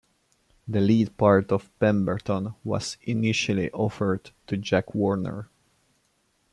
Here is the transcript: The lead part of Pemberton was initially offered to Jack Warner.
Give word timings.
The 0.67 0.81
lead 0.81 1.15
part 1.15 1.51
of 1.51 1.69
Pemberton 1.77 2.55
was 2.63 2.97
initially 3.03 3.69
offered 3.69 4.31
to 4.47 4.57
Jack 4.57 4.95
Warner. 4.95 5.51